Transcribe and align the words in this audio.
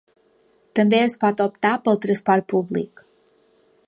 També 0.79 0.97
es 1.07 1.17
pot 1.23 1.43
optar 1.45 1.73
pel 1.89 2.01
transport 2.07 2.51
públic. 2.55 3.05